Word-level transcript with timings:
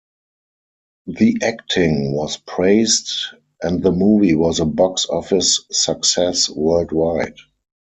The 1.05 1.37
acting 1.43 2.13
was 2.15 2.37
praised 2.37 3.11
and 3.61 3.83
the 3.83 3.91
movie 3.91 4.33
was 4.33 4.59
a 4.59 4.65
box 4.65 5.05
office 5.07 5.61
success 5.69 6.49
worldwide. 6.49 7.37